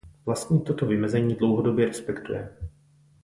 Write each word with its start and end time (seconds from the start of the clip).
Vlastník 0.25 0.63
toto 0.67 0.85
vymezení 0.85 1.35
dlouhodobě 1.35 1.85
respektuje. 1.85 2.49